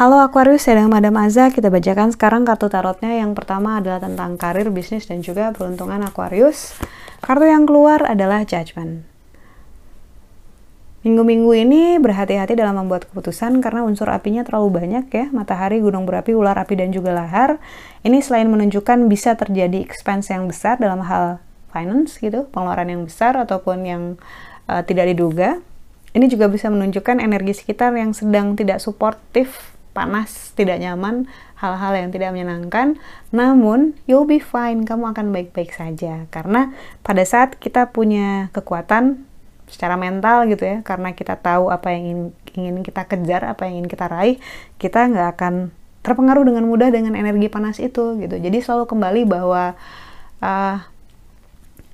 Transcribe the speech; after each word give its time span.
Halo 0.00 0.16
Aquarius, 0.24 0.64
saya 0.64 0.88
Madam 0.88 1.12
Aza. 1.20 1.52
Kita 1.52 1.68
bacakan 1.68 2.08
sekarang 2.16 2.48
kartu 2.48 2.72
tarotnya. 2.72 3.20
Yang 3.20 3.36
pertama 3.36 3.84
adalah 3.84 4.00
tentang 4.00 4.40
karir, 4.40 4.72
bisnis, 4.72 5.04
dan 5.04 5.20
juga 5.20 5.52
peruntungan 5.52 6.00
Aquarius. 6.00 6.72
Kartu 7.20 7.44
yang 7.44 7.68
keluar 7.68 8.08
adalah 8.08 8.40
Judgment. 8.48 9.04
Minggu-minggu 11.04 11.52
ini 11.52 12.00
berhati-hati 12.00 12.56
dalam 12.56 12.80
membuat 12.80 13.12
keputusan 13.12 13.60
karena 13.60 13.84
unsur 13.84 14.08
apinya 14.08 14.40
terlalu 14.40 14.80
banyak 14.80 15.04
ya. 15.12 15.28
Matahari, 15.36 15.84
gunung 15.84 16.08
berapi, 16.08 16.32
ular 16.32 16.56
api, 16.56 16.80
dan 16.80 16.96
juga 16.96 17.12
lahar. 17.12 17.60
Ini 18.00 18.24
selain 18.24 18.48
menunjukkan 18.48 19.04
bisa 19.04 19.36
terjadi 19.36 19.84
expense 19.84 20.32
yang 20.32 20.48
besar 20.48 20.80
dalam 20.80 21.04
hal 21.04 21.44
finance 21.70 22.18
gitu, 22.18 22.46
pengeluaran 22.50 22.90
yang 22.90 23.02
besar 23.06 23.38
ataupun 23.38 23.78
yang 23.86 24.02
uh, 24.66 24.82
tidak 24.84 25.10
diduga. 25.14 25.62
Ini 26.10 26.26
juga 26.26 26.50
bisa 26.50 26.66
menunjukkan 26.68 27.22
energi 27.22 27.54
sekitar 27.54 27.94
yang 27.94 28.10
sedang 28.10 28.58
tidak 28.58 28.82
suportif 28.82 29.78
panas, 29.94 30.54
tidak 30.54 30.78
nyaman, 30.82 31.30
hal-hal 31.58 31.92
yang 31.94 32.10
tidak 32.10 32.34
menyenangkan. 32.34 32.98
Namun, 33.30 33.94
you'll 34.10 34.26
be 34.26 34.42
fine, 34.42 34.86
kamu 34.86 35.14
akan 35.14 35.30
baik-baik 35.30 35.70
saja. 35.70 36.26
Karena 36.34 36.74
pada 37.06 37.22
saat 37.22 37.58
kita 37.58 37.90
punya 37.94 38.50
kekuatan 38.50 39.22
secara 39.70 39.94
mental 39.94 40.50
gitu 40.50 40.66
ya, 40.66 40.78
karena 40.82 41.14
kita 41.14 41.38
tahu 41.38 41.70
apa 41.70 41.94
yang 41.94 42.34
ingin, 42.58 42.82
kita 42.82 43.06
kejar, 43.06 43.46
apa 43.46 43.70
yang 43.70 43.82
ingin 43.82 43.90
kita 43.90 44.10
raih, 44.10 44.42
kita 44.82 45.06
nggak 45.06 45.28
akan 45.38 45.54
terpengaruh 46.02 46.42
dengan 46.42 46.66
mudah 46.66 46.90
dengan 46.90 47.14
energi 47.14 47.46
panas 47.46 47.78
itu 47.78 48.18
gitu. 48.18 48.34
Jadi 48.40 48.58
selalu 48.58 48.88
kembali 48.88 49.22
bahwa 49.28 49.78
uh, 50.42 50.76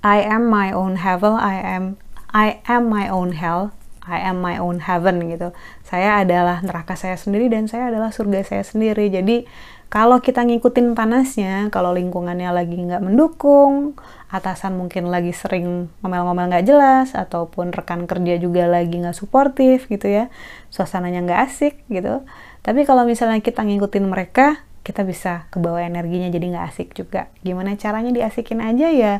I 0.06 0.22
am 0.22 0.46
my 0.46 0.70
own 0.70 1.02
heaven, 1.02 1.34
I 1.34 1.58
am 1.58 1.98
I 2.30 2.62
am 2.70 2.86
my 2.86 3.10
own 3.10 3.34
hell 3.34 3.74
I 4.06 4.22
am 4.22 4.38
my 4.38 4.54
own 4.62 4.78
heaven 4.78 5.26
gitu. 5.26 5.50
Saya 5.82 6.22
adalah 6.22 6.62
neraka 6.62 6.94
saya 6.94 7.18
sendiri 7.18 7.50
dan 7.50 7.66
saya 7.66 7.90
adalah 7.90 8.14
surga 8.14 8.46
saya 8.46 8.62
sendiri. 8.62 9.10
Jadi 9.10 9.50
kalau 9.90 10.22
kita 10.22 10.46
ngikutin 10.46 10.94
panasnya, 10.94 11.70
kalau 11.74 11.90
lingkungannya 11.90 12.50
lagi 12.54 12.78
nggak 12.78 13.02
mendukung, 13.02 13.98
atasan 14.30 14.78
mungkin 14.78 15.10
lagi 15.10 15.34
sering 15.34 15.90
ngomel-ngomel 16.02 16.54
nggak 16.54 16.66
jelas, 16.66 17.18
ataupun 17.18 17.74
rekan 17.74 18.06
kerja 18.06 18.38
juga 18.38 18.70
lagi 18.70 18.94
nggak 18.94 19.14
suportif 19.14 19.90
gitu 19.90 20.06
ya, 20.06 20.30
suasananya 20.70 21.26
nggak 21.26 21.40
asik 21.50 21.74
gitu. 21.90 22.22
Tapi 22.62 22.86
kalau 22.86 23.06
misalnya 23.06 23.42
kita 23.42 23.66
ngikutin 23.66 24.06
mereka, 24.06 24.62
kita 24.86 25.02
bisa 25.02 25.50
kebawa 25.50 25.82
energinya 25.82 26.30
jadi 26.30 26.46
nggak 26.46 26.66
asik 26.70 26.88
juga. 26.94 27.26
Gimana 27.42 27.74
caranya 27.74 28.14
diasikin 28.14 28.62
aja 28.62 28.86
ya? 28.90 29.14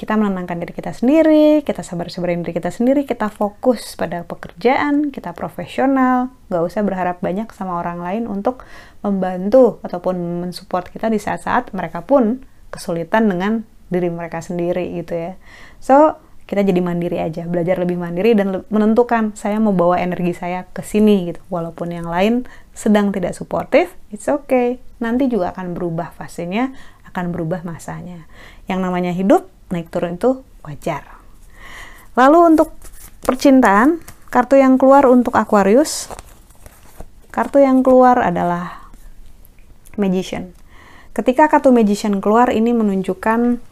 Kita 0.00 0.16
menenangkan 0.16 0.56
diri 0.64 0.72
kita 0.72 0.96
sendiri, 0.96 1.60
kita 1.60 1.84
sabar-sabarin 1.84 2.40
diri 2.40 2.56
kita 2.56 2.72
sendiri, 2.72 3.04
kita 3.04 3.28
fokus 3.28 4.00
pada 4.00 4.24
pekerjaan, 4.24 5.12
kita 5.12 5.36
profesional, 5.36 6.32
nggak 6.48 6.62
usah 6.64 6.80
berharap 6.80 7.20
banyak 7.20 7.52
sama 7.52 7.76
orang 7.76 8.00
lain 8.00 8.24
untuk 8.24 8.64
membantu 9.04 9.76
ataupun 9.84 10.48
mensupport 10.48 10.88
kita 10.88 11.12
di 11.12 11.20
saat-saat 11.20 11.76
mereka 11.76 12.00
pun 12.00 12.40
kesulitan 12.72 13.28
dengan 13.28 13.68
diri 13.92 14.08
mereka 14.08 14.40
sendiri 14.40 14.88
gitu 15.04 15.20
ya. 15.20 15.32
So, 15.84 16.16
kita 16.48 16.64
jadi 16.64 16.80
mandiri 16.80 17.20
aja, 17.20 17.44
belajar 17.44 17.76
lebih 17.76 18.00
mandiri 18.00 18.32
dan 18.32 18.64
menentukan 18.72 19.36
saya 19.36 19.60
mau 19.60 19.76
bawa 19.76 20.00
energi 20.00 20.32
saya 20.32 20.64
ke 20.72 20.80
sini 20.80 21.28
gitu. 21.28 21.44
Walaupun 21.52 21.92
yang 21.92 22.08
lain 22.08 22.48
sedang 22.72 23.12
tidak 23.12 23.36
suportif, 23.36 23.92
it's 24.08 24.32
okay. 24.32 24.80
Nanti 24.96 25.28
juga 25.28 25.52
akan 25.52 25.76
berubah 25.76 26.16
fasenya, 26.16 26.72
akan 27.04 27.36
berubah 27.36 27.68
masanya. 27.68 28.24
Yang 28.64 28.80
namanya 28.80 29.12
hidup 29.12 29.59
naik 29.70 29.88
turun 29.88 30.18
itu 30.18 30.42
wajar. 30.66 31.06
Lalu 32.18 32.54
untuk 32.54 32.74
percintaan, 33.22 34.02
kartu 34.28 34.58
yang 34.58 34.76
keluar 34.76 35.06
untuk 35.06 35.38
Aquarius, 35.38 36.10
kartu 37.30 37.62
yang 37.62 37.86
keluar 37.86 38.18
adalah 38.18 38.90
Magician. 39.94 40.52
Ketika 41.14 41.46
kartu 41.46 41.70
Magician 41.70 42.18
keluar, 42.18 42.50
ini 42.50 42.74
menunjukkan 42.74 43.62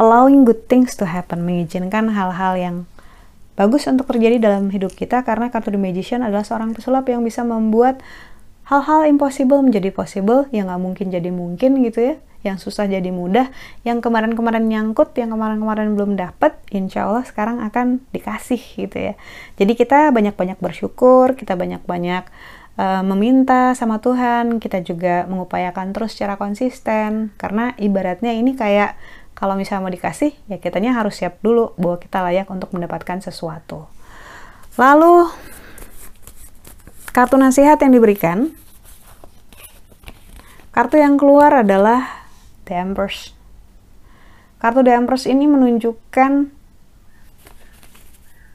allowing 0.00 0.48
good 0.48 0.64
things 0.68 0.96
to 0.96 1.04
happen, 1.04 1.44
mengizinkan 1.44 2.08
hal-hal 2.12 2.56
yang 2.56 2.76
bagus 3.60 3.84
untuk 3.84 4.08
terjadi 4.08 4.40
dalam 4.40 4.72
hidup 4.72 4.96
kita 4.96 5.20
karena 5.20 5.52
kartu 5.52 5.68
The 5.68 5.80
Magician 5.80 6.24
adalah 6.24 6.48
seorang 6.48 6.72
pesulap 6.72 7.04
yang 7.12 7.20
bisa 7.20 7.44
membuat 7.44 8.00
hal-hal 8.72 9.04
impossible 9.04 9.60
menjadi 9.60 9.92
possible, 9.92 10.48
yang 10.48 10.72
nggak 10.72 10.80
mungkin 10.80 11.06
jadi 11.12 11.28
mungkin 11.28 11.84
gitu 11.84 12.00
ya 12.00 12.16
yang 12.40 12.56
susah 12.56 12.88
jadi 12.88 13.12
mudah, 13.12 13.52
yang 13.84 14.00
kemarin-kemarin 14.00 14.64
nyangkut, 14.64 15.12
yang 15.20 15.28
kemarin-kemarin 15.28 15.92
belum 15.92 16.16
dapet, 16.16 16.56
insya 16.72 17.04
Allah 17.04 17.24
sekarang 17.28 17.60
akan 17.60 18.00
dikasih 18.16 18.60
gitu 18.80 18.96
ya. 18.96 19.14
Jadi 19.60 19.72
kita 19.76 20.08
banyak-banyak 20.08 20.56
bersyukur, 20.56 21.36
kita 21.36 21.52
banyak-banyak 21.52 22.24
uh, 22.80 23.02
meminta 23.04 23.76
sama 23.76 24.00
Tuhan, 24.00 24.56
kita 24.56 24.80
juga 24.80 25.28
mengupayakan 25.28 25.92
terus 25.92 26.16
secara 26.16 26.40
konsisten, 26.40 27.36
karena 27.36 27.76
ibaratnya 27.76 28.32
ini 28.32 28.56
kayak 28.56 28.96
kalau 29.36 29.56
misalnya 29.56 29.88
mau 29.88 29.92
dikasih, 29.92 30.36
ya 30.52 30.60
kitanya 30.60 30.92
harus 30.92 31.16
siap 31.16 31.40
dulu 31.40 31.72
bahwa 31.80 31.96
kita 31.96 32.20
layak 32.24 32.48
untuk 32.52 32.72
mendapatkan 32.76 33.24
sesuatu. 33.24 33.88
Lalu, 34.76 35.32
kartu 37.12 37.40
nasihat 37.40 37.80
yang 37.80 37.92
diberikan, 37.96 38.52
kartu 40.76 41.00
yang 41.00 41.16
keluar 41.16 41.64
adalah 41.64 42.19
The 42.70 42.78
Empress. 42.78 43.34
Kartu 44.62 44.86
The 44.86 44.94
Empress 44.94 45.26
ini 45.26 45.50
menunjukkan 45.50 46.32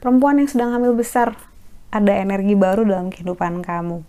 perempuan 0.00 0.40
yang 0.40 0.48
sedang 0.48 0.72
hamil 0.72 0.96
besar. 0.96 1.36
Ada 1.92 2.24
energi 2.24 2.56
baru 2.56 2.88
dalam 2.88 3.12
kehidupan 3.12 3.60
kamu. 3.60 4.00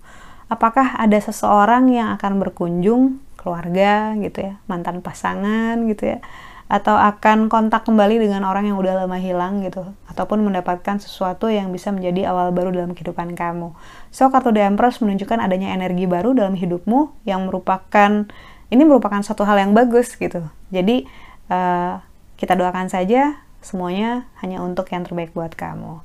Apakah 0.47 0.95
ada 0.95 1.19
seseorang 1.19 1.91
yang 1.91 2.15
akan 2.15 2.39
berkunjung, 2.39 3.19
keluarga 3.35 4.15
gitu 4.19 4.47
ya, 4.47 4.53
mantan 4.67 4.99
pasangan 5.03 5.75
gitu 5.87 6.15
ya, 6.15 6.19
atau 6.67 6.99
akan 6.99 7.47
kontak 7.47 7.87
kembali 7.87 8.19
dengan 8.19 8.43
orang 8.43 8.67
yang 8.67 8.75
udah 8.75 9.03
lama 9.03 9.15
hilang 9.15 9.63
gitu, 9.63 9.87
ataupun 10.11 10.43
mendapatkan 10.43 10.99
sesuatu 10.99 11.47
yang 11.47 11.71
bisa 11.71 11.95
menjadi 11.95 12.27
awal 12.27 12.51
baru 12.51 12.75
dalam 12.75 12.91
kehidupan 12.91 13.39
kamu. 13.39 13.71
So, 14.11 14.27
kartu 14.27 14.51
The 14.51 14.67
Empress 14.67 14.99
menunjukkan 14.99 15.39
adanya 15.39 15.71
energi 15.71 16.07
baru 16.07 16.35
dalam 16.35 16.59
hidupmu 16.59 17.23
yang 17.23 17.47
merupakan 17.47 18.27
ini 18.67 18.83
merupakan 18.83 19.19
satu 19.23 19.47
hal 19.47 19.59
yang 19.59 19.71
bagus 19.71 20.15
gitu. 20.15 20.47
Jadi 20.71 21.07
uh, 21.47 22.03
kita 22.35 22.53
doakan 22.53 22.91
saja 22.91 23.39
semuanya 23.63 24.27
hanya 24.43 24.63
untuk 24.63 24.87
yang 24.91 25.03
terbaik 25.03 25.31
buat 25.31 25.55
kamu. 25.55 26.03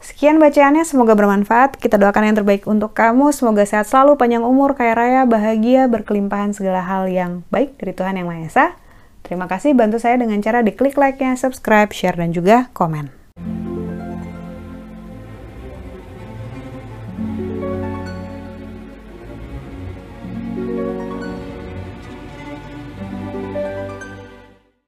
Sekian 0.00 0.40
bacaannya, 0.40 0.80
semoga 0.88 1.12
bermanfaat. 1.12 1.76
Kita 1.76 2.00
doakan 2.00 2.32
yang 2.32 2.36
terbaik 2.40 2.64
untuk 2.64 2.96
kamu. 2.96 3.36
Semoga 3.36 3.68
sehat 3.68 3.84
selalu, 3.84 4.16
panjang 4.16 4.40
umur, 4.40 4.72
kaya 4.72 4.96
raya, 4.96 5.22
bahagia, 5.28 5.92
berkelimpahan 5.92 6.56
segala 6.56 6.80
hal 6.80 7.04
yang 7.04 7.44
baik 7.52 7.76
dari 7.76 7.92
Tuhan 7.92 8.16
Yang 8.16 8.26
Maha 8.32 8.40
Esa. 8.48 8.66
Terima 9.20 9.44
kasih 9.44 9.76
bantu 9.76 10.00
saya 10.00 10.16
dengan 10.16 10.40
cara 10.40 10.64
diklik 10.64 10.96
like-nya, 10.96 11.36
subscribe, 11.36 11.92
share, 11.92 12.16
dan 12.16 12.32
juga 12.32 12.72
komen. 12.72 13.19